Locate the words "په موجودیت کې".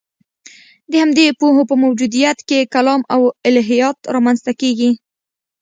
1.71-2.69